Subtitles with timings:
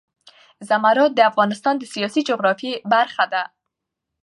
[0.69, 3.43] زمرد د افغانستان د سیاسي جغرافیه برخه ده.